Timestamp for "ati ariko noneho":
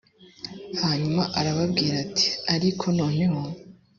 2.05-3.39